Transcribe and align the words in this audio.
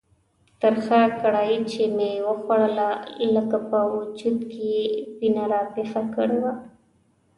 ترخه 0.61 1.01
کړایي 1.21 1.59
چې 1.71 1.83
مې 1.95 2.11
وخوړله 2.27 2.89
لکه 3.35 3.57
په 3.69 3.79
وجود 3.93 4.39
کې 4.51 4.63
یې 4.75 4.83
وینه 5.17 5.43
راویښه 5.51 6.03
کړې 6.15 6.37
وه. 6.43 6.53